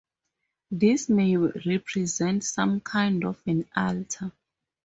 [0.71, 4.31] This may represent some kind of an altar.